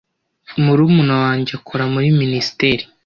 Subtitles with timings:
[0.63, 2.83] Murumuna wanjye akora muri minisiteri.